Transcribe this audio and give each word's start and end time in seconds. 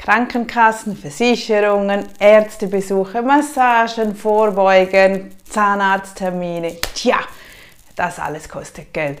Krankenkassen, 0.00 0.96
Versicherungen, 0.96 2.06
Ärztebesuche, 2.18 3.20
Massagen, 3.20 4.16
Vorbeugen, 4.16 5.30
Zahnarzttermine. 5.44 6.76
Tja, 6.94 7.18
das 7.96 8.18
alles 8.18 8.48
kostet 8.48 8.94
Geld. 8.94 9.20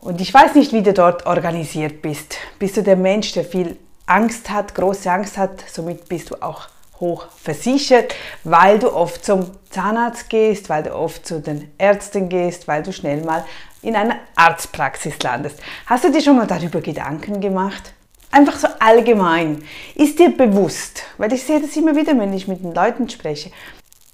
Und 0.00 0.22
ich 0.22 0.32
weiß 0.32 0.54
nicht, 0.54 0.72
wie 0.72 0.82
du 0.82 0.94
dort 0.94 1.26
organisiert 1.26 2.00
bist. 2.00 2.38
Bist 2.58 2.78
du 2.78 2.82
der 2.82 2.96
Mensch, 2.96 3.32
der 3.32 3.44
viel 3.44 3.76
Angst 4.06 4.48
hat, 4.48 4.74
große 4.74 5.12
Angst 5.12 5.36
hat, 5.36 5.62
somit 5.70 6.08
bist 6.08 6.30
du 6.30 6.36
auch 6.40 6.68
hoch 7.00 7.26
versichert, 7.36 8.14
weil 8.44 8.78
du 8.78 8.90
oft 8.90 9.22
zum 9.22 9.50
Zahnarzt 9.68 10.30
gehst, 10.30 10.70
weil 10.70 10.84
du 10.84 10.94
oft 10.94 11.26
zu 11.26 11.42
den 11.42 11.70
Ärzten 11.76 12.30
gehst, 12.30 12.66
weil 12.66 12.82
du 12.82 12.94
schnell 12.94 13.22
mal 13.24 13.44
in 13.82 13.94
einer 13.94 14.16
Arztpraxis 14.36 15.22
landest. 15.22 15.60
Hast 15.84 16.04
du 16.04 16.10
dir 16.10 16.22
schon 16.22 16.36
mal 16.36 16.46
darüber 16.46 16.80
Gedanken 16.80 17.42
gemacht? 17.42 17.92
Einfach 18.30 18.58
so 18.58 18.68
allgemein. 18.78 19.64
Ist 19.94 20.18
dir 20.18 20.36
bewusst, 20.36 21.02
weil 21.16 21.32
ich 21.32 21.44
sehe 21.44 21.60
das 21.60 21.76
immer 21.76 21.96
wieder, 21.96 22.18
wenn 22.18 22.32
ich 22.32 22.46
mit 22.46 22.62
den 22.62 22.74
Leuten 22.74 23.08
spreche, 23.08 23.50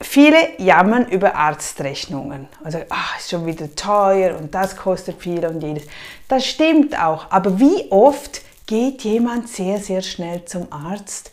viele 0.00 0.36
jammern 0.58 1.08
über 1.08 1.34
Arztrechnungen. 1.34 2.48
Also, 2.62 2.78
ach, 2.88 3.18
ist 3.18 3.30
schon 3.30 3.46
wieder 3.46 3.74
teuer 3.74 4.36
und 4.36 4.54
das 4.54 4.76
kostet 4.76 5.20
viel 5.20 5.44
und 5.46 5.62
jenes. 5.62 5.84
Das 6.28 6.46
stimmt 6.46 6.98
auch, 6.98 7.30
aber 7.30 7.58
wie 7.58 7.90
oft 7.90 8.42
geht 8.66 9.02
jemand 9.02 9.48
sehr, 9.48 9.78
sehr 9.78 10.02
schnell 10.02 10.44
zum 10.44 10.72
Arzt 10.72 11.32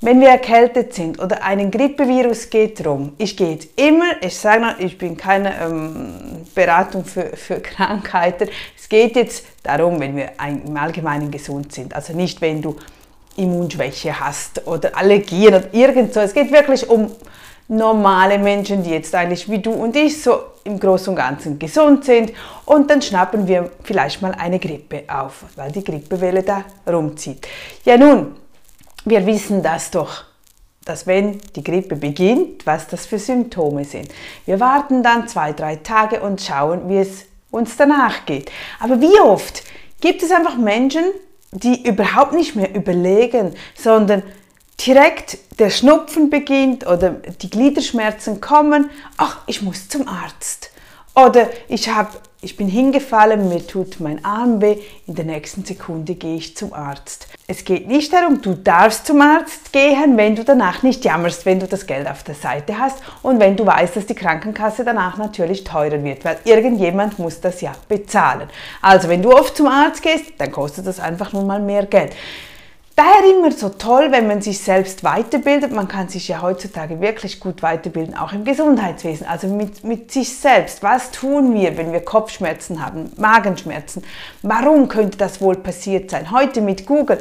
wenn 0.00 0.20
wir 0.20 0.28
erkältet 0.28 0.94
sind 0.94 1.18
oder 1.18 1.42
einen 1.42 1.70
Grippevirus 1.70 2.50
geht 2.50 2.86
rum, 2.86 3.14
ich 3.18 3.36
gehe 3.36 3.58
immer, 3.76 4.20
ich 4.20 4.36
sage 4.36 4.60
noch, 4.60 4.78
ich 4.78 4.98
bin 4.98 5.16
keine 5.16 5.58
ähm, 5.60 6.12
Beratung 6.54 7.04
für, 7.04 7.36
für 7.36 7.60
Krankheiten, 7.60 8.48
es 8.78 8.88
geht 8.88 9.16
jetzt 9.16 9.46
darum, 9.62 9.98
wenn 10.00 10.16
wir 10.16 10.32
im 10.66 10.76
Allgemeinen 10.76 11.30
gesund 11.30 11.72
sind, 11.72 11.94
also 11.94 12.12
nicht, 12.12 12.40
wenn 12.40 12.60
du 12.60 12.76
Immunschwäche 13.36 14.18
hast 14.18 14.66
oder 14.66 14.96
Allergien 14.96 15.54
oder 15.54 15.72
irgend 15.72 16.14
so, 16.14 16.20
es 16.20 16.32
geht 16.32 16.52
wirklich 16.52 16.88
um 16.88 17.10
normale 17.68 18.38
Menschen, 18.38 18.82
die 18.82 18.90
jetzt 18.90 19.14
eigentlich 19.14 19.50
wie 19.50 19.58
du 19.58 19.72
und 19.72 19.96
ich 19.96 20.22
so 20.22 20.38
im 20.64 20.78
Großen 20.78 21.08
und 21.08 21.16
Ganzen 21.16 21.58
gesund 21.58 22.04
sind. 22.04 22.32
Und 22.64 22.90
dann 22.90 23.02
schnappen 23.02 23.46
wir 23.46 23.70
vielleicht 23.82 24.22
mal 24.22 24.32
eine 24.32 24.58
Grippe 24.58 25.02
auf, 25.08 25.44
weil 25.56 25.72
die 25.72 25.82
Grippewelle 25.82 26.42
da 26.42 26.64
rumzieht. 26.88 27.46
Ja 27.84 27.96
nun, 27.96 28.36
wir 29.06 29.24
wissen 29.24 29.62
das 29.62 29.90
doch, 29.90 30.24
dass 30.84 31.06
wenn 31.06 31.38
die 31.54 31.64
Grippe 31.64 31.96
beginnt, 31.96 32.66
was 32.66 32.88
das 32.88 33.06
für 33.06 33.18
Symptome 33.18 33.84
sind. 33.84 34.08
Wir 34.44 34.60
warten 34.60 35.02
dann 35.02 35.28
zwei, 35.28 35.52
drei 35.52 35.76
Tage 35.76 36.20
und 36.20 36.42
schauen, 36.42 36.88
wie 36.88 36.98
es 36.98 37.24
uns 37.50 37.76
danach 37.76 38.26
geht. 38.26 38.50
Aber 38.80 39.00
wie 39.00 39.20
oft 39.20 39.62
gibt 40.00 40.22
es 40.22 40.30
einfach 40.30 40.56
Menschen, 40.56 41.04
die 41.52 41.88
überhaupt 41.88 42.32
nicht 42.32 42.56
mehr 42.56 42.74
überlegen, 42.74 43.54
sondern 43.74 44.22
direkt 44.84 45.38
der 45.58 45.70
Schnupfen 45.70 46.28
beginnt 46.28 46.86
oder 46.86 47.10
die 47.10 47.48
Gliederschmerzen 47.48 48.40
kommen, 48.40 48.90
ach, 49.16 49.38
ich 49.46 49.62
muss 49.62 49.88
zum 49.88 50.06
Arzt. 50.06 50.70
Oder 51.14 51.48
ich, 51.68 51.88
hab, 51.88 52.20
ich 52.46 52.56
bin 52.56 52.68
hingefallen, 52.68 53.48
mir 53.48 53.66
tut 53.66 53.98
mein 53.98 54.24
Arm 54.24 54.60
weh, 54.60 54.76
in 55.08 55.16
der 55.16 55.24
nächsten 55.24 55.64
Sekunde 55.64 56.14
gehe 56.14 56.36
ich 56.36 56.56
zum 56.56 56.72
Arzt. 56.72 57.26
Es 57.48 57.64
geht 57.64 57.88
nicht 57.88 58.12
darum, 58.12 58.40
du 58.40 58.54
darfst 58.54 59.04
zum 59.04 59.20
Arzt 59.20 59.72
gehen, 59.72 60.16
wenn 60.16 60.36
du 60.36 60.44
danach 60.44 60.84
nicht 60.84 61.04
jammerst, 61.04 61.44
wenn 61.44 61.58
du 61.58 61.66
das 61.66 61.88
Geld 61.88 62.08
auf 62.08 62.22
der 62.22 62.36
Seite 62.36 62.78
hast 62.78 62.98
und 63.22 63.40
wenn 63.40 63.56
du 63.56 63.66
weißt, 63.66 63.96
dass 63.96 64.06
die 64.06 64.14
Krankenkasse 64.14 64.84
danach 64.84 65.16
natürlich 65.16 65.64
teurer 65.64 66.04
wird, 66.04 66.24
weil 66.24 66.38
irgendjemand 66.44 67.18
muss 67.18 67.40
das 67.40 67.62
ja 67.62 67.72
bezahlen. 67.88 68.48
Also 68.80 69.08
wenn 69.08 69.22
du 69.22 69.32
oft 69.32 69.56
zum 69.56 69.66
Arzt 69.66 70.02
gehst, 70.02 70.26
dann 70.38 70.52
kostet 70.52 70.86
das 70.86 71.00
einfach 71.00 71.32
nur 71.32 71.42
mal 71.42 71.60
mehr 71.60 71.86
Geld. 71.86 72.12
Daher 72.96 73.30
immer 73.30 73.52
so 73.52 73.68
toll, 73.68 74.10
wenn 74.10 74.26
man 74.26 74.40
sich 74.40 74.58
selbst 74.58 75.04
weiterbildet. 75.04 75.70
Man 75.70 75.86
kann 75.86 76.08
sich 76.08 76.28
ja 76.28 76.40
heutzutage 76.40 76.98
wirklich 77.02 77.40
gut 77.40 77.62
weiterbilden, 77.62 78.16
auch 78.16 78.32
im 78.32 78.46
Gesundheitswesen, 78.46 79.26
also 79.26 79.48
mit, 79.48 79.84
mit 79.84 80.10
sich 80.10 80.34
selbst. 80.34 80.82
Was 80.82 81.10
tun 81.10 81.52
wir, 81.52 81.76
wenn 81.76 81.92
wir 81.92 82.00
Kopfschmerzen 82.00 82.82
haben, 82.82 83.12
Magenschmerzen? 83.18 84.02
Warum 84.40 84.88
könnte 84.88 85.18
das 85.18 85.42
wohl 85.42 85.56
passiert 85.56 86.10
sein? 86.10 86.30
Heute 86.30 86.62
mit 86.62 86.86
Google 86.86 87.18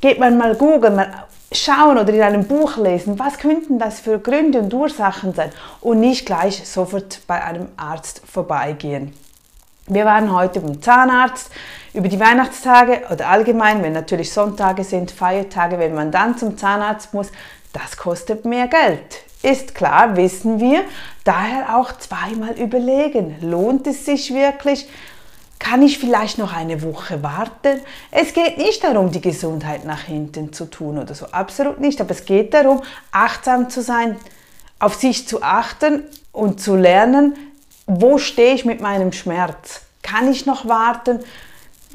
geht 0.00 0.18
man 0.18 0.38
mal 0.38 0.54
Google, 0.54 0.92
mal 0.92 1.26
schauen 1.52 1.98
oder 1.98 2.14
in 2.14 2.22
einem 2.22 2.46
Buch 2.46 2.78
lesen, 2.78 3.18
was 3.18 3.36
könnten 3.36 3.78
das 3.78 4.00
für 4.00 4.18
Gründe 4.18 4.60
und 4.60 4.72
Ursachen 4.72 5.34
sein 5.34 5.52
und 5.82 6.00
nicht 6.00 6.24
gleich 6.24 6.66
sofort 6.66 7.20
bei 7.26 7.44
einem 7.44 7.68
Arzt 7.76 8.22
vorbeigehen. 8.26 9.12
Wir 9.86 10.06
waren 10.06 10.32
heute 10.32 10.60
beim 10.60 10.80
Zahnarzt 10.80 11.50
über 11.92 12.08
die 12.08 12.18
Weihnachtstage 12.18 13.02
oder 13.12 13.28
allgemein, 13.28 13.82
wenn 13.82 13.92
natürlich 13.92 14.32
Sonntage 14.32 14.82
sind, 14.82 15.10
Feiertage, 15.10 15.78
wenn 15.78 15.94
man 15.94 16.10
dann 16.10 16.38
zum 16.38 16.56
Zahnarzt 16.56 17.12
muss, 17.12 17.30
das 17.74 17.98
kostet 17.98 18.46
mehr 18.46 18.66
Geld. 18.66 19.24
Ist 19.42 19.74
klar, 19.74 20.16
wissen 20.16 20.58
wir. 20.58 20.84
Daher 21.24 21.76
auch 21.76 21.92
zweimal 21.98 22.52
überlegen, 22.58 23.36
lohnt 23.42 23.86
es 23.86 24.06
sich 24.06 24.32
wirklich? 24.32 24.88
Kann 25.58 25.82
ich 25.82 25.98
vielleicht 25.98 26.38
noch 26.38 26.56
eine 26.56 26.82
Woche 26.82 27.22
warten? 27.22 27.80
Es 28.10 28.32
geht 28.32 28.56
nicht 28.56 28.82
darum, 28.84 29.10
die 29.10 29.20
Gesundheit 29.20 29.84
nach 29.84 30.04
hinten 30.04 30.54
zu 30.54 30.64
tun 30.64 30.96
oder 30.96 31.14
so, 31.14 31.26
absolut 31.26 31.78
nicht. 31.78 32.00
Aber 32.00 32.12
es 32.12 32.24
geht 32.24 32.54
darum, 32.54 32.80
achtsam 33.12 33.68
zu 33.68 33.82
sein, 33.82 34.16
auf 34.78 34.94
sich 34.94 35.28
zu 35.28 35.42
achten 35.42 36.04
und 36.32 36.58
zu 36.58 36.74
lernen, 36.74 37.34
wo 37.86 38.18
stehe 38.18 38.54
ich 38.54 38.64
mit 38.64 38.80
meinem 38.80 39.12
Schmerz? 39.12 39.82
Kann 40.02 40.30
ich 40.30 40.46
noch 40.46 40.66
warten? 40.68 41.20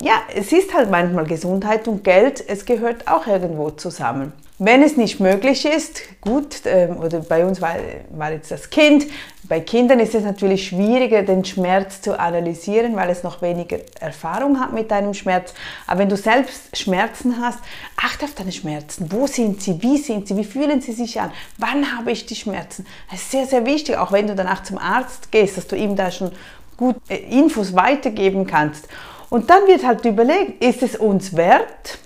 Ja, 0.01 0.13
es 0.33 0.51
ist 0.51 0.73
halt 0.73 0.89
manchmal 0.89 1.25
Gesundheit 1.25 1.87
und 1.87 2.03
Geld, 2.03 2.43
es 2.47 2.65
gehört 2.65 3.07
auch 3.07 3.27
irgendwo 3.27 3.69
zusammen. 3.71 4.33
Wenn 4.61 4.83
es 4.83 4.97
nicht 4.97 5.21
möglich 5.21 5.65
ist, 5.65 6.01
gut, 6.19 6.61
ähm, 6.65 6.97
oder 6.97 7.21
bei 7.21 7.45
uns 7.45 7.61
war, 7.61 7.75
war 8.11 8.33
jetzt 8.33 8.51
das 8.51 8.69
Kind, 8.69 9.07
bei 9.47 9.61
Kindern 9.61 10.01
ist 10.01 10.13
es 10.13 10.23
natürlich 10.23 10.67
schwieriger, 10.67 11.23
den 11.23 11.45
Schmerz 11.45 12.01
zu 12.01 12.19
analysieren, 12.19 12.93
weil 12.97 13.09
es 13.09 13.23
noch 13.23 13.41
weniger 13.41 13.77
Erfahrung 14.01 14.59
hat 14.59 14.73
mit 14.73 14.91
deinem 14.91 15.13
Schmerz. 15.13 15.53
Aber 15.87 16.01
wenn 16.01 16.09
du 16.09 16.17
selbst 16.17 16.77
Schmerzen 16.77 17.41
hast, 17.41 17.59
achte 17.95 18.25
auf 18.25 18.35
deine 18.35 18.51
Schmerzen. 18.51 19.09
Wo 19.09 19.27
sind 19.27 19.61
sie? 19.63 19.81
Wie 19.81 19.97
sind 19.97 20.27
sie? 20.27 20.35
Wie 20.35 20.43
fühlen 20.43 20.81
sie 20.81 20.91
sich 20.91 21.21
an? 21.21 21.31
Wann 21.57 21.97
habe 21.97 22.11
ich 22.11 22.25
die 22.25 22.35
Schmerzen? 22.35 22.85
Das 23.09 23.21
ist 23.21 23.31
sehr, 23.31 23.45
sehr 23.45 23.65
wichtig, 23.65 23.97
auch 23.97 24.11
wenn 24.11 24.27
du 24.27 24.35
danach 24.35 24.63
zum 24.63 24.77
Arzt 24.77 25.31
gehst, 25.31 25.55
dass 25.55 25.67
du 25.67 25.77
ihm 25.77 25.95
da 25.95 26.11
schon 26.11 26.31
gut 26.75 26.97
äh, 27.07 27.15
Infos 27.15 27.73
weitergeben 27.75 28.45
kannst. 28.45 28.89
Und 29.29 29.49
dann 29.49 29.67
wird 29.67 29.85
halt 29.85 30.03
überlegt, 30.03 30.61
ist 30.61 30.83
es 30.83 30.97
uns 30.97 31.35
wert, 31.35 31.97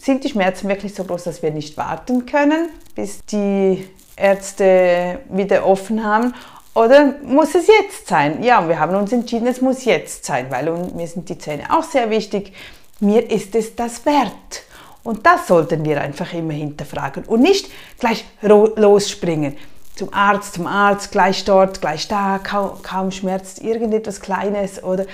sind 0.00 0.24
die 0.24 0.30
Schmerzen 0.30 0.68
wirklich 0.68 0.94
so 0.94 1.04
groß, 1.04 1.24
dass 1.24 1.42
wir 1.42 1.50
nicht 1.50 1.76
warten 1.76 2.26
können, 2.26 2.70
bis 2.94 3.24
die 3.26 3.88
Ärzte 4.16 5.20
wieder 5.28 5.66
offen 5.66 6.04
haben? 6.04 6.34
Oder 6.74 7.14
muss 7.22 7.54
es 7.54 7.66
jetzt 7.66 8.06
sein? 8.06 8.42
Ja, 8.42 8.66
wir 8.68 8.78
haben 8.78 8.94
uns 8.94 9.12
entschieden, 9.12 9.46
es 9.46 9.60
muss 9.60 9.84
jetzt 9.84 10.24
sein, 10.24 10.46
weil 10.50 10.70
mir 10.94 11.06
sind 11.06 11.28
die 11.28 11.36
Zähne 11.36 11.64
auch 11.76 11.82
sehr 11.82 12.10
wichtig. 12.10 12.52
Mir 13.00 13.30
ist 13.30 13.54
es 13.54 13.74
das 13.74 14.06
wert. 14.06 14.62
Und 15.02 15.26
das 15.26 15.46
sollten 15.46 15.84
wir 15.84 16.00
einfach 16.00 16.32
immer 16.32 16.52
hinterfragen 16.52 17.24
und 17.24 17.40
nicht 17.40 17.70
gleich 17.98 18.24
losspringen 18.42 19.56
zum 20.00 20.14
Arzt, 20.14 20.54
zum 20.54 20.66
Arzt, 20.66 21.12
gleich 21.12 21.44
dort, 21.44 21.82
gleich 21.82 22.08
da, 22.08 22.40
kaum, 22.42 22.82
kaum 22.82 23.10
schmerzt 23.10 23.62
irgendetwas 23.62 24.22
Kleines 24.22 24.82
oder, 24.82 25.04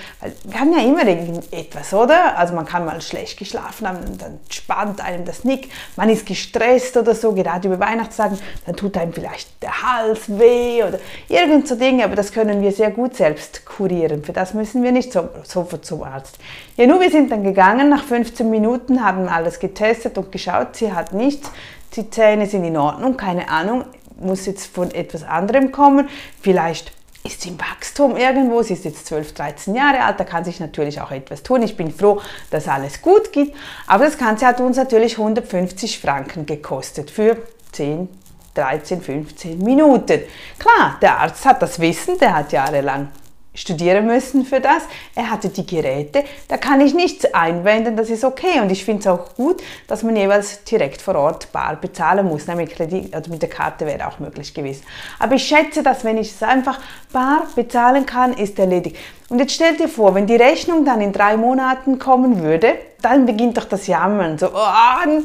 wir 0.45 0.59
haben 0.61 0.71
ja 0.71 0.79
immer 0.79 1.05
irgendetwas, 1.05 1.93
oder? 1.93 2.37
Also 2.37 2.53
man 2.55 2.65
kann 2.65 2.85
mal 2.85 3.01
schlecht 3.01 3.37
geschlafen 3.37 3.85
haben 3.85 3.97
und 3.97 4.21
dann 4.21 4.39
spannt 4.49 5.01
einem 5.01 5.25
das 5.25 5.43
Nick, 5.43 5.69
man 5.97 6.09
ist 6.09 6.25
gestresst 6.25 6.95
oder 6.95 7.15
so, 7.15 7.33
gerade 7.33 7.67
über 7.67 7.81
Weihnachtstagen, 7.81 8.39
dann 8.65 8.77
tut 8.77 8.95
einem 8.95 9.11
vielleicht 9.11 9.61
der 9.61 9.73
Hals 9.81 10.21
weh 10.29 10.81
oder 10.81 10.99
irgend 11.27 11.67
so 11.67 11.75
Dinge, 11.75 12.05
aber 12.05 12.15
das 12.15 12.31
können 12.31 12.61
wir 12.61 12.71
sehr 12.71 12.91
gut 12.91 13.17
selbst 13.17 13.65
kurieren, 13.65 14.23
für 14.23 14.31
das 14.31 14.53
müssen 14.53 14.83
wir 14.83 14.93
nicht 14.93 15.11
so, 15.11 15.27
sofort 15.43 15.83
zum 15.85 16.01
Arzt. 16.03 16.37
Ja, 16.77 16.87
nur 16.87 17.01
wir 17.01 17.11
sind 17.11 17.29
dann 17.29 17.43
gegangen, 17.43 17.89
nach 17.89 18.05
15 18.05 18.49
Minuten 18.49 19.03
haben 19.03 19.27
alles 19.27 19.59
getestet 19.59 20.17
und 20.17 20.31
geschaut, 20.31 20.77
sie 20.77 20.93
hat 20.93 21.11
nichts, 21.11 21.51
die 21.97 22.09
Zähne 22.09 22.45
sind 22.45 22.63
in 22.63 22.77
Ordnung, 22.77 23.17
keine 23.17 23.49
Ahnung, 23.49 23.83
muss 24.19 24.45
jetzt 24.45 24.67
von 24.67 24.91
etwas 24.91 25.23
anderem 25.23 25.71
kommen. 25.71 26.09
Vielleicht 26.41 26.91
ist 27.23 27.41
sie 27.41 27.49
im 27.49 27.59
Wachstum 27.59 28.15
irgendwo, 28.15 28.61
sie 28.61 28.73
ist 28.73 28.85
jetzt 28.85 29.05
12, 29.07 29.33
13 29.33 29.75
Jahre 29.75 30.03
alt, 30.03 30.19
da 30.19 30.23
kann 30.23 30.45
sich 30.45 30.59
natürlich 30.59 31.01
auch 31.01 31.11
etwas 31.11 31.43
tun. 31.43 31.61
Ich 31.61 31.75
bin 31.75 31.91
froh, 31.91 32.21
dass 32.51 32.67
alles 32.67 33.01
gut 33.01 33.33
geht, 33.33 33.53
aber 33.85 34.05
das 34.05 34.17
Ganze 34.17 34.45
hat 34.45 34.59
uns 34.59 34.77
natürlich 34.77 35.17
150 35.17 35.99
Franken 35.99 36.45
gekostet 36.45 37.11
für 37.11 37.37
10, 37.73 38.07
13, 38.53 39.01
15 39.01 39.59
Minuten. 39.59 40.21
Klar, 40.57 40.97
der 41.01 41.19
Arzt 41.19 41.45
hat 41.45 41.61
das 41.61 41.79
Wissen, 41.79 42.17
der 42.17 42.35
hat 42.35 42.51
jahrelang 42.51 43.09
studieren 43.57 44.05
müssen 44.05 44.45
für 44.45 44.61
das. 44.61 44.83
Er 45.15 45.29
hatte 45.31 45.49
die 45.49 45.65
Geräte, 45.65 46.23
da 46.47 46.57
kann 46.57 46.79
ich 46.79 46.93
nichts 46.93 47.25
einwenden, 47.33 47.97
das 47.97 48.09
ist 48.09 48.23
okay. 48.23 48.61
Und 48.61 48.71
ich 48.71 48.85
finde 48.85 49.01
es 49.01 49.07
auch 49.07 49.35
gut, 49.35 49.61
dass 49.87 50.03
man 50.03 50.15
jeweils 50.15 50.63
direkt 50.63 51.01
vor 51.01 51.15
Ort 51.15 51.51
bar 51.51 51.75
bezahlen 51.75 52.27
muss. 52.27 52.47
Mit, 52.47 52.71
Kredit, 52.71 53.13
also 53.13 53.31
mit 53.31 53.41
der 53.41 53.49
Karte 53.49 53.85
wäre 53.85 54.07
auch 54.07 54.19
möglich 54.19 54.53
gewesen. 54.53 54.83
Aber 55.19 55.35
ich 55.35 55.43
schätze, 55.43 55.83
dass 55.83 56.03
wenn 56.03 56.17
ich 56.17 56.31
es 56.31 56.43
einfach 56.43 56.79
bar 57.11 57.47
bezahlen 57.55 58.05
kann, 58.05 58.33
ist 58.33 58.57
erledigt. 58.59 58.95
Und 59.29 59.39
jetzt 59.39 59.53
stell 59.53 59.75
dir 59.75 59.89
vor, 59.89 60.15
wenn 60.15 60.27
die 60.27 60.35
Rechnung 60.35 60.85
dann 60.85 61.01
in 61.01 61.11
drei 61.11 61.35
Monaten 61.35 61.99
kommen 61.99 62.41
würde, 62.41 62.75
dann 63.01 63.25
beginnt 63.25 63.57
doch 63.57 63.65
das 63.65 63.87
Jammern. 63.87 64.37
So, 64.37 64.47
oh, 64.53 65.21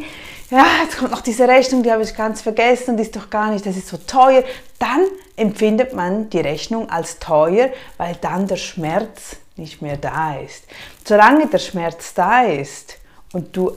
ja, 0.52 0.66
jetzt 0.82 0.98
kommt 0.98 1.12
noch 1.12 1.22
diese 1.22 1.48
Rechnung, 1.48 1.82
die 1.82 1.90
habe 1.90 2.02
ich 2.02 2.14
ganz 2.14 2.42
vergessen 2.42 2.90
und 2.90 3.00
ist 3.00 3.16
doch 3.16 3.30
gar 3.30 3.50
nicht, 3.50 3.64
das 3.64 3.74
ist 3.74 3.88
so 3.88 3.96
teuer. 3.96 4.44
Dann 4.78 5.06
empfindet 5.34 5.94
man 5.94 6.28
die 6.28 6.40
Rechnung 6.40 6.90
als 6.90 7.18
teuer, 7.18 7.70
weil 7.96 8.16
dann 8.20 8.46
der 8.46 8.56
Schmerz 8.56 9.36
nicht 9.56 9.80
mehr 9.80 9.96
da 9.96 10.36
ist. 10.36 10.64
Solange 11.06 11.46
der 11.46 11.58
Schmerz 11.58 12.12
da 12.12 12.42
ist 12.42 12.98
und, 13.32 13.56
du, 13.56 13.72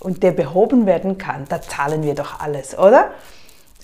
und 0.00 0.22
der 0.22 0.32
behoben 0.32 0.86
werden 0.86 1.18
kann, 1.18 1.44
da 1.50 1.60
zahlen 1.60 2.02
wir 2.02 2.14
doch 2.14 2.40
alles, 2.40 2.76
oder? 2.78 3.10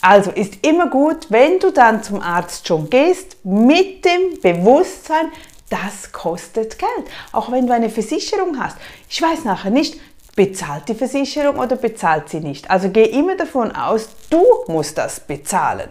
Also 0.00 0.30
ist 0.30 0.66
immer 0.66 0.88
gut, 0.88 1.26
wenn 1.28 1.58
du 1.58 1.70
dann 1.72 2.02
zum 2.02 2.22
Arzt 2.22 2.66
schon 2.66 2.88
gehst, 2.88 3.36
mit 3.44 4.02
dem 4.06 4.40
Bewusstsein, 4.40 5.30
das 5.68 6.10
kostet 6.10 6.78
Geld. 6.78 7.06
Auch 7.32 7.52
wenn 7.52 7.66
du 7.66 7.74
eine 7.74 7.90
Versicherung 7.90 8.58
hast. 8.58 8.78
Ich 9.10 9.20
weiß 9.20 9.44
nachher 9.44 9.70
nicht, 9.70 10.00
bezahlt 10.36 10.88
die 10.88 10.94
Versicherung 10.94 11.58
oder 11.58 11.76
bezahlt 11.76 12.28
sie 12.28 12.40
nicht. 12.40 12.70
Also 12.70 12.90
geh 12.90 13.04
immer 13.04 13.36
davon 13.36 13.72
aus, 13.72 14.08
du 14.30 14.42
musst 14.68 14.98
das 14.98 15.20
bezahlen. 15.20 15.88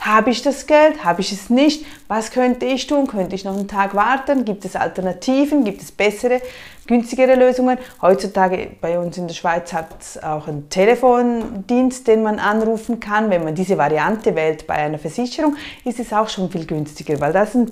Habe 0.00 0.30
ich 0.30 0.40
das 0.40 0.66
Geld? 0.66 1.04
Habe 1.04 1.20
ich 1.20 1.30
es 1.30 1.50
nicht? 1.50 1.84
Was 2.08 2.30
könnte 2.30 2.64
ich 2.64 2.86
tun? 2.86 3.06
Könnte 3.06 3.34
ich 3.34 3.44
noch 3.44 3.54
einen 3.54 3.68
Tag 3.68 3.94
warten? 3.94 4.46
Gibt 4.46 4.64
es 4.64 4.74
Alternativen? 4.74 5.62
Gibt 5.62 5.82
es 5.82 5.92
bessere, 5.92 6.40
günstigere 6.86 7.34
Lösungen? 7.34 7.76
Heutzutage 8.00 8.70
bei 8.80 8.98
uns 8.98 9.18
in 9.18 9.28
der 9.28 9.34
Schweiz 9.34 9.74
hat 9.74 9.88
es 10.00 10.22
auch 10.22 10.48
einen 10.48 10.70
Telefondienst, 10.70 12.08
den 12.08 12.22
man 12.22 12.38
anrufen 12.38 12.98
kann. 12.98 13.28
Wenn 13.28 13.44
man 13.44 13.54
diese 13.54 13.76
Variante 13.76 14.34
wählt 14.34 14.66
bei 14.66 14.76
einer 14.76 14.98
Versicherung, 14.98 15.56
ist 15.84 16.00
es 16.00 16.14
auch 16.14 16.30
schon 16.30 16.50
viel 16.50 16.64
günstiger, 16.64 17.20
weil 17.20 17.34
das 17.34 17.54
ein 17.54 17.70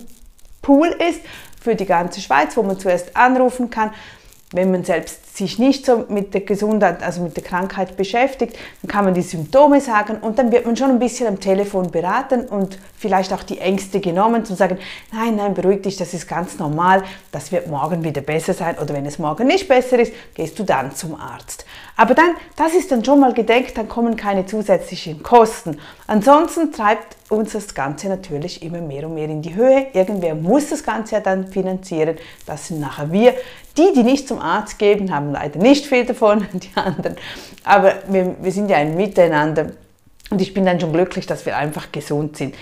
Pool 0.61 0.89
ist 0.89 1.21
für 1.59 1.77
die 1.77 1.87
ganze 1.87 2.21
Schweiz, 2.21 2.59
wo 2.59 2.63
man 2.63 2.79
zuerst 2.79 3.17
anrufen 3.17 3.71
kann 3.71 3.91
wenn 4.53 4.71
man 4.71 4.83
selbst 4.83 5.37
sich 5.37 5.59
nicht 5.59 5.85
so 5.85 6.07
mit 6.09 6.33
der 6.33 6.41
Gesundheit, 6.41 7.03
also 7.03 7.21
mit 7.21 7.37
der 7.37 7.45
Krankheit 7.45 7.97
beschäftigt, 7.99 8.57
dann 8.83 8.91
kann 8.91 9.05
man 9.05 9.13
die 9.13 9.23
Symptome 9.23 9.81
sagen 9.81 10.19
und 10.23 10.39
dann 10.39 10.51
wird 10.51 10.65
man 10.65 10.75
schon 10.75 10.91
ein 10.91 10.99
bisschen 10.99 11.27
am 11.27 11.39
Telefon 11.39 11.91
beraten 11.91 12.47
und 12.47 12.79
vielleicht 12.97 13.33
auch 13.35 13.43
die 13.43 13.59
Ängste 13.59 14.01
genommen, 14.01 14.47
zu 14.47 14.55
sagen, 14.55 14.79
nein, 15.13 15.37
nein, 15.37 15.53
beruhig 15.53 15.83
dich, 15.83 15.97
das 15.99 16.15
ist 16.15 16.27
ganz 16.27 16.59
normal, 16.59 17.05
das 17.31 17.53
wird 17.53 17.67
morgen 17.67 18.03
wieder 18.03 18.23
besser 18.23 18.55
sein 18.55 18.79
oder 18.79 18.95
wenn 18.95 19.05
es 19.05 19.19
morgen 19.19 19.47
nicht 19.47 19.69
besser 19.69 19.99
ist, 19.99 20.13
gehst 20.35 20.59
du 20.59 20.65
dann 20.65 20.95
zum 20.95 21.21
Arzt. 21.21 21.67
Aber 21.97 22.15
dann, 22.15 22.31
das 22.57 22.75
ist 22.75 22.91
dann 22.91 23.05
schon 23.05 23.21
mal 23.21 23.35
gedenkt, 23.35 23.77
dann 23.77 23.89
kommen 23.89 24.17
keine 24.17 24.47
zusätzlichen 24.47 25.23
Kosten. 25.23 25.79
Ansonsten 26.07 26.73
treibt 26.73 27.17
uns 27.29 27.53
das 27.53 27.75
Ganze 27.75 28.09
natürlich 28.09 28.63
immer 28.63 28.81
mehr 28.81 29.07
und 29.07 29.15
mehr 29.15 29.29
in 29.29 29.43
die 29.43 29.55
Höhe. 29.55 29.89
Irgendwer 29.93 30.35
muss 30.35 30.71
das 30.71 30.83
Ganze 30.83 31.17
ja 31.17 31.21
dann 31.21 31.49
finanzieren. 31.49 32.17
Das 32.47 32.69
sind 32.69 32.81
nachher 32.81 33.13
wir. 33.13 33.35
Die, 33.77 33.93
die 33.95 34.03
nicht 34.03 34.27
zum 34.27 34.39
Arzt 34.39 34.79
gehen, 34.79 35.15
haben 35.15 35.33
leider 35.33 35.59
nicht 35.59 35.87
viel 35.87 36.07
davon, 36.07 36.47
die 36.53 36.71
anderen. 36.75 37.17
Aber 37.65 37.95
wir, 38.09 38.37
wir 38.41 38.53
sind 38.53 38.71
ja 38.71 38.79
ein 38.79 38.97
Miteinander. 38.97 39.73
Und 40.31 40.41
ich 40.41 40.55
bin 40.55 40.65
dann 40.65 40.81
schon 40.81 40.93
glücklich, 40.93 41.27
dass 41.27 41.45
wir 41.47 41.57
einfach 41.57 41.93
gesund 41.93 42.37
sind 42.37 42.55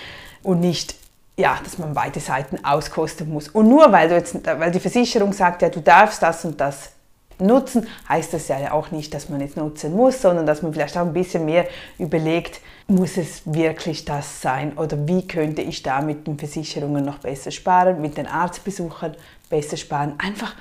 und 0.43 0.61
nicht 0.61 0.97
ja, 1.39 1.59
dass 1.63 1.79
man 1.79 1.93
beide 1.93 2.19
Seiten 2.19 2.65
auskosten 2.65 3.29
muss. 3.31 3.49
Und 3.49 3.69
nur 3.69 3.93
weil, 3.93 4.09
du 4.09 4.15
jetzt, 4.15 4.47
weil 4.47 4.71
die 4.71 4.81
Versicherung 4.81 5.33
sagt, 5.33 5.63
ja, 5.63 5.69
du 5.69 5.81
darfst 5.81 6.23
das 6.23 6.45
und 6.45 6.61
das 6.61 6.93
nutzen, 7.39 7.87
heißt 8.09 8.33
das 8.33 8.49
ja 8.49 8.73
auch 8.73 8.91
nicht, 8.91 9.13
dass 9.13 9.29
man 9.29 9.43
es 9.43 9.57
nutzen 9.57 9.95
muss, 9.95 10.23
sondern 10.23 10.47
dass 10.47 10.63
man 10.63 10.73
vielleicht 10.73 10.97
auch 10.97 11.03
ein 11.03 11.13
bisschen 11.13 11.45
mehr 11.45 11.67
überlegt, 11.99 12.61
muss 12.89 13.17
es 13.17 13.43
wirklich 13.45 14.05
das 14.05 14.41
sein? 14.41 14.77
Oder 14.79 15.09
wie 15.09 15.27
könnte 15.27 15.63
ich 15.63 15.83
da 15.83 16.01
mit 16.01 16.27
den 16.27 16.39
Versicherungen 16.39 17.05
noch 17.05 17.19
besser 17.19 17.51
sparen, 17.51 18.01
mit 18.01 18.17
den 18.17 18.27
Arztbesuchern 18.27 19.17
besser 19.49 19.77
sparen. 19.77 20.15
Einfach, 20.19 20.55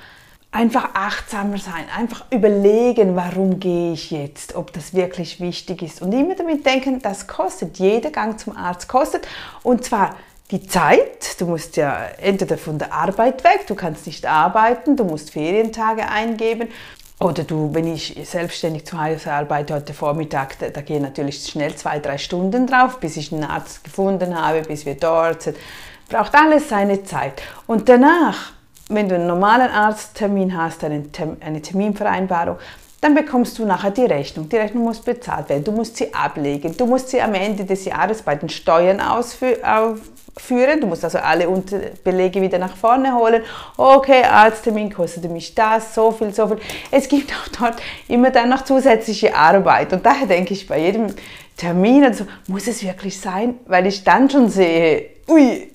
einfach 0.50 0.90
achtsamer 0.94 1.58
sein, 1.58 1.84
einfach 1.96 2.24
überlegen, 2.30 3.16
warum 3.16 3.60
gehe 3.60 3.92
ich 3.92 4.10
jetzt, 4.10 4.54
ob 4.54 4.72
das 4.72 4.94
wirklich 4.94 5.40
wichtig 5.40 5.82
ist. 5.82 6.02
Und 6.02 6.12
immer 6.12 6.34
damit 6.34 6.66
denken, 6.66 7.00
das 7.00 7.26
kostet, 7.26 7.78
jeder 7.78 8.10
Gang 8.10 8.38
zum 8.38 8.56
Arzt 8.56 8.88
kostet. 8.88 9.26
Und 9.62 9.84
zwar 9.84 10.16
die 10.50 10.66
Zeit, 10.66 11.40
du 11.40 11.46
musst 11.46 11.76
ja 11.76 12.06
entweder 12.18 12.56
von 12.56 12.78
der 12.78 12.92
Arbeit 12.92 13.42
weg, 13.42 13.66
du 13.66 13.74
kannst 13.74 14.06
nicht 14.06 14.26
arbeiten, 14.26 14.96
du 14.96 15.04
musst 15.04 15.30
Ferientage 15.30 16.08
eingeben 16.08 16.68
oder 17.18 17.44
du, 17.44 17.70
wenn 17.72 17.92
ich 17.92 18.18
selbstständig 18.24 18.86
zu 18.86 19.00
Hause 19.02 19.32
arbeite, 19.32 19.74
heute 19.74 19.94
Vormittag, 19.94 20.58
da, 20.58 20.68
da 20.68 20.82
gehen 20.82 21.02
natürlich 21.02 21.46
schnell 21.46 21.74
zwei, 21.74 21.98
drei 21.98 22.18
Stunden 22.18 22.66
drauf, 22.66 23.00
bis 23.00 23.16
ich 23.16 23.32
einen 23.32 23.44
Arzt 23.44 23.84
gefunden 23.84 24.38
habe, 24.38 24.62
bis 24.62 24.84
wir 24.84 24.96
dort 24.96 25.42
sind. 25.42 25.56
Braucht 26.10 26.34
alles 26.34 26.68
seine 26.68 27.04
Zeit. 27.04 27.42
Und 27.66 27.88
danach, 27.88 28.52
wenn 28.88 29.08
du 29.08 29.14
einen 29.14 29.26
normalen 29.26 29.70
Arzttermin 29.70 30.56
hast, 30.56 30.84
eine, 30.84 31.04
eine 31.40 31.62
Terminvereinbarung, 31.62 32.58
dann 33.00 33.14
bekommst 33.14 33.58
du 33.58 33.64
nachher 33.64 33.90
die 33.90 34.04
Rechnung. 34.04 34.48
Die 34.48 34.56
Rechnung 34.56 34.84
muss 34.84 35.00
bezahlt 35.00 35.48
werden. 35.48 35.64
Du 35.64 35.72
musst 35.72 35.96
sie 35.96 36.12
ablegen. 36.12 36.76
Du 36.76 36.86
musst 36.86 37.08
sie 37.08 37.20
am 37.20 37.34
Ende 37.34 37.64
des 37.64 37.84
Jahres 37.86 38.22
bei 38.22 38.34
den 38.34 38.48
Steuern 38.48 39.00
ausführen 39.00 39.62
führen. 40.36 40.80
Du 40.80 40.86
musst 40.86 41.04
also 41.04 41.18
alle 41.18 41.46
Belege 42.04 42.40
wieder 42.42 42.58
nach 42.58 42.76
vorne 42.76 43.14
holen. 43.14 43.42
Okay, 43.76 44.22
Arzttermin 44.22 44.92
kostet 44.92 45.30
mich 45.30 45.54
das, 45.54 45.94
so 45.94 46.10
viel, 46.10 46.32
so 46.34 46.48
viel. 46.48 46.58
Es 46.90 47.08
gibt 47.08 47.32
auch 47.32 47.48
dort 47.58 47.82
immer 48.08 48.30
dann 48.30 48.48
noch 48.48 48.64
zusätzliche 48.64 49.34
Arbeit. 49.34 49.92
Und 49.92 50.04
daher 50.04 50.26
denke 50.26 50.54
ich 50.54 50.66
bei 50.66 50.78
jedem 50.78 51.06
Termin, 51.56 52.04
also 52.04 52.26
muss 52.48 52.66
es 52.66 52.84
wirklich 52.84 53.18
sein, 53.18 53.54
weil 53.66 53.86
ich 53.86 54.04
dann 54.04 54.28
schon 54.28 54.50
sehe, 54.50 55.06
ui, 55.28 55.70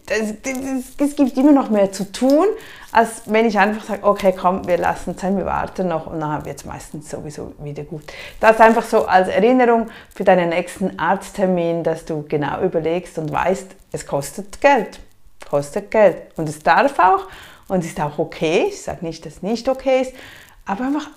es 0.97 1.15
gibt 1.15 1.37
immer 1.37 1.51
noch 1.51 1.69
mehr 1.69 1.91
zu 1.91 2.11
tun, 2.11 2.45
als 2.91 3.23
wenn 3.25 3.45
ich 3.45 3.57
einfach 3.57 3.85
sage, 3.85 4.03
okay, 4.03 4.33
komm, 4.38 4.67
wir 4.67 4.77
lassen 4.77 5.15
es 5.15 5.23
wir 5.23 5.45
warten 5.45 5.88
noch 5.88 6.07
und 6.07 6.19
dann 6.19 6.45
wird 6.45 6.59
es 6.59 6.65
meistens 6.65 7.09
sowieso 7.09 7.53
wieder 7.59 7.83
gut. 7.83 8.03
Das 8.39 8.59
einfach 8.59 8.83
so 8.83 9.05
als 9.05 9.29
Erinnerung 9.29 9.89
für 10.13 10.23
deinen 10.23 10.49
nächsten 10.49 10.99
Arzttermin, 10.99 11.83
dass 11.83 12.05
du 12.05 12.25
genau 12.27 12.61
überlegst 12.61 13.17
und 13.17 13.31
weißt, 13.31 13.67
es 13.93 14.05
kostet 14.05 14.59
Geld. 14.59 14.99
Kostet 15.49 15.91
Geld. 15.91 16.17
Und 16.35 16.49
es 16.49 16.59
darf 16.59 16.99
auch 16.99 17.27
und 17.67 17.85
ist 17.85 17.99
auch 18.01 18.19
okay. 18.19 18.65
Ich 18.67 18.81
sage 18.81 19.05
nicht, 19.05 19.25
dass 19.25 19.35
es 19.35 19.41
nicht 19.41 19.69
okay 19.69 20.01
ist, 20.01 20.13
aber 20.65 20.85
einfach, 20.85 21.09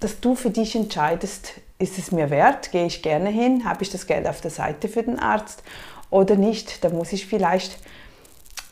dass 0.00 0.20
du 0.20 0.34
für 0.34 0.50
dich 0.50 0.74
entscheidest, 0.74 1.52
ist 1.78 1.98
es 1.98 2.10
mir 2.10 2.30
wert, 2.30 2.72
gehe 2.72 2.86
ich 2.86 3.02
gerne 3.02 3.28
hin, 3.28 3.64
habe 3.64 3.82
ich 3.82 3.90
das 3.90 4.06
Geld 4.06 4.26
auf 4.26 4.40
der 4.40 4.50
Seite 4.50 4.88
für 4.88 5.02
den 5.02 5.18
Arzt 5.18 5.62
oder 6.10 6.36
nicht. 6.36 6.84
Da 6.84 6.88
muss 6.88 7.12
ich 7.12 7.26
vielleicht 7.26 7.78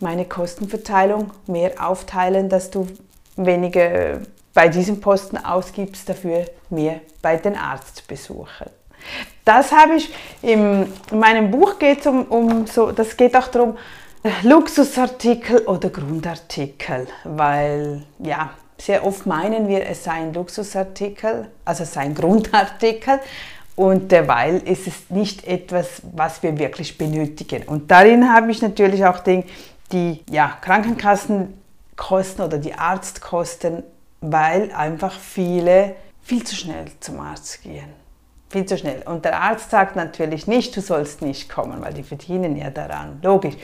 meine 0.01 0.25
Kostenverteilung 0.25 1.31
mehr 1.47 1.73
aufteilen, 1.85 2.49
dass 2.49 2.71
du 2.71 2.87
weniger 3.37 4.21
bei 4.55 4.69
diesem 4.69 5.01
Posten 5.01 5.37
ausgibst, 5.37 6.09
dafür 6.09 6.45
mehr 6.71 7.01
bei 7.23 7.37
den 7.37 7.57
Arztbesuchen. 7.57 8.71
Das 9.45 9.73
habe 9.73 9.95
ich 9.95 10.13
im, 10.43 10.87
in 11.11 11.19
meinem 11.19 11.51
Buch 11.51 11.79
geht 11.79 12.07
um, 12.07 12.25
um 12.25 12.67
so, 12.67 12.93
das 12.93 13.17
geht 13.17 13.37
auch 13.37 13.49
darum, 13.49 13.77
Luxusartikel 14.43 15.61
oder 15.61 15.91
Grundartikel, 15.91 17.07
weil 17.25 18.03
ja, 18.19 18.51
sehr 18.77 19.07
oft 19.07 19.27
meinen 19.27 19.69
wir, 19.69 19.87
es 19.87 20.05
sei 20.05 20.13
ein 20.13 20.35
Luxusartikel, 20.35 21.49
also 21.65 21.85
es 21.85 21.93
sei 21.95 22.03
ein 22.03 22.15
Grundartikel 22.15 23.21
und 23.77 24.11
derweil 24.11 24.59
ist 24.65 24.87
es 24.89 25.09
nicht 25.09 25.47
etwas, 25.47 26.03
was 26.13 26.43
wir 26.43 26.59
wirklich 26.59 26.99
benötigen. 26.99 27.63
Und 27.63 27.91
darin 27.91 28.33
habe 28.33 28.51
ich 28.51 28.61
natürlich 28.61 29.07
auch 29.07 29.21
den, 29.21 29.45
die 29.93 30.25
ja, 30.31 30.59
Krankenkassenkosten 30.61 32.45
oder 32.45 32.59
die 32.59 32.75
Arztkosten, 32.75 33.83
weil 34.21 34.73
einfach 34.73 35.13
viele 35.19 35.95
viel 36.23 36.45
zu 36.45 36.57
schnell 36.57 36.87
zum 37.01 37.21
Arzt 37.21 37.63
gehen. 37.63 37.89
Viel 38.51 38.67
zu 38.67 38.79
schnell. 38.79 39.03
Und 39.07 39.25
der 39.25 39.41
Arzt 39.41 39.71
sagt 39.71 39.97
natürlich 39.97 40.47
nicht, 40.47 40.77
du 40.77 40.81
sollst 40.81 41.23
nicht 41.23 41.49
kommen, 41.49 41.81
weil 41.83 41.95
die 41.95 42.03
verdienen 42.03 42.57
ja 42.57 42.71
daran. 42.71 43.19
Logisch. 43.23 43.57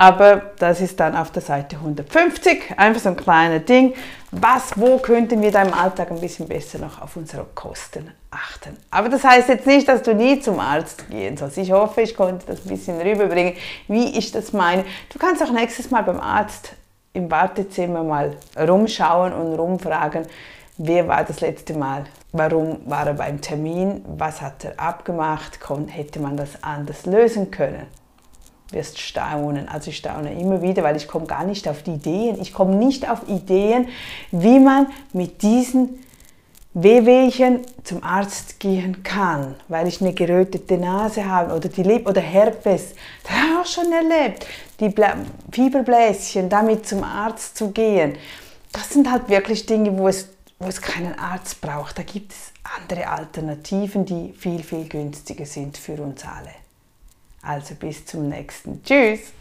Aber 0.00 0.40
das 0.58 0.80
ist 0.80 0.98
dann 0.98 1.14
auf 1.14 1.30
der 1.30 1.42
Seite 1.42 1.76
150, 1.76 2.72
einfach 2.78 3.02
so 3.02 3.10
ein 3.10 3.16
kleines 3.16 3.66
Ding. 3.66 3.92
Was, 4.30 4.72
wo 4.80 4.96
könnten 4.96 5.42
wir 5.42 5.52
da 5.52 5.60
im 5.60 5.74
Alltag 5.74 6.10
ein 6.10 6.22
bisschen 6.22 6.48
besser 6.48 6.78
noch 6.78 7.02
auf 7.02 7.16
unsere 7.16 7.44
Kosten 7.54 8.10
achten? 8.30 8.78
Aber 8.90 9.10
das 9.10 9.24
heißt 9.24 9.50
jetzt 9.50 9.66
nicht, 9.66 9.86
dass 9.86 10.02
du 10.02 10.14
nie 10.14 10.40
zum 10.40 10.58
Arzt 10.58 11.10
gehen 11.10 11.36
sollst. 11.36 11.58
Ich 11.58 11.70
hoffe, 11.70 12.00
ich 12.00 12.16
konnte 12.16 12.46
das 12.46 12.64
ein 12.64 12.70
bisschen 12.70 12.98
rüberbringen, 12.98 13.56
wie 13.88 14.16
ich 14.16 14.32
das 14.32 14.54
meine. 14.54 14.86
Du 15.12 15.18
kannst 15.18 15.42
auch 15.42 15.52
nächstes 15.52 15.90
Mal 15.90 16.02
beim 16.02 16.18
Arzt 16.18 16.72
im 17.12 17.30
Wartezimmer 17.30 18.02
mal 18.02 18.38
rumschauen 18.58 19.34
und 19.34 19.54
rumfragen, 19.54 20.26
wer 20.78 21.08
war 21.08 21.24
das 21.24 21.42
letzte 21.42 21.74
Mal, 21.74 22.04
warum 22.32 22.80
war 22.86 23.06
er 23.06 23.14
beim 23.14 23.42
Termin, 23.42 24.02
was 24.16 24.40
hat 24.40 24.64
er 24.64 24.80
abgemacht, 24.80 25.58
hätte 25.88 26.20
man 26.20 26.38
das 26.38 26.62
anders 26.62 27.04
lösen 27.04 27.50
können 27.50 27.86
wirst 28.72 28.98
staunen. 28.98 29.68
Also 29.68 29.90
ich 29.90 29.96
staune 29.96 30.38
immer 30.38 30.62
wieder, 30.62 30.82
weil 30.82 30.96
ich 30.96 31.08
komme 31.08 31.26
gar 31.26 31.44
nicht 31.44 31.68
auf 31.68 31.82
die 31.82 31.92
Ideen. 31.92 32.40
Ich 32.40 32.52
komme 32.52 32.74
nicht 32.76 33.08
auf 33.08 33.28
Ideen, 33.28 33.88
wie 34.30 34.58
man 34.58 34.86
mit 35.12 35.42
diesen 35.42 36.00
Wehwehchen 36.72 37.60
zum 37.82 38.04
Arzt 38.04 38.60
gehen 38.60 39.02
kann, 39.02 39.56
weil 39.68 39.88
ich 39.88 40.00
eine 40.00 40.12
gerötete 40.12 40.78
Nase 40.78 41.26
habe 41.26 41.54
oder 41.54 41.68
die 41.68 41.82
Leb 41.82 42.08
oder 42.08 42.20
Herpes. 42.20 42.94
Das 43.24 43.32
habe 43.32 43.46
ich 43.46 43.58
auch 43.58 43.66
schon 43.66 43.92
erlebt. 43.92 44.46
Die 44.78 44.88
Bla 44.88 45.16
Fieberbläschen, 45.50 46.48
damit 46.48 46.86
zum 46.86 47.02
Arzt 47.02 47.56
zu 47.56 47.72
gehen. 47.72 48.14
Das 48.72 48.90
sind 48.90 49.10
halt 49.10 49.28
wirklich 49.28 49.66
Dinge, 49.66 49.98
wo 49.98 50.06
es 50.06 50.28
wo 50.60 50.68
es 50.68 50.80
keinen 50.80 51.18
Arzt 51.18 51.60
braucht. 51.60 51.98
Da 51.98 52.02
gibt 52.02 52.32
es 52.32 52.52
andere 52.78 53.08
Alternativen, 53.08 54.04
die 54.04 54.32
viel, 54.34 54.62
viel 54.62 54.86
günstiger 54.88 55.46
sind 55.46 55.76
für 55.76 56.00
uns 56.00 56.22
alle. 56.24 56.59
Also 57.42 57.74
bis 57.74 58.04
zum 58.04 58.28
nächsten. 58.28 58.82
Tschüss! 58.84 59.32